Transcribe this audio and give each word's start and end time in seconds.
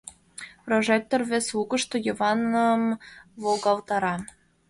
Прожектор 0.65 1.21
вес 1.29 1.45
лукышто 1.57 1.95
Йываным 2.07 2.81
волгалтара. 3.41 4.15